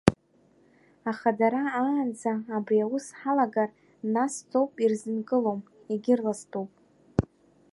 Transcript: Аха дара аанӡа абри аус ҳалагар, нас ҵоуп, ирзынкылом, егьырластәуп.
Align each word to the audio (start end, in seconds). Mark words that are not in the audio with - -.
Аха 1.11 1.29
дара 1.39 1.61
аанӡа 1.79 2.31
абри 2.55 2.77
аус 2.85 3.05
ҳалагар, 3.19 3.69
нас 4.13 4.33
ҵоуп, 4.49 4.71
ирзынкылом, 4.83 5.59
егьырластәуп. 5.91 6.69